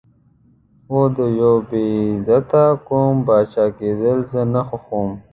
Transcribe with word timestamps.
خو 0.85 0.99
د 1.15 1.17
یو 1.41 1.55
بې 1.69 1.85
غیرته 2.25 2.63
قوم 2.87 3.15
پاچا 3.27 3.65
کېدل 3.77 4.17
زه 4.31 4.41
نه 4.53 4.61
خوښوم. 4.67 5.11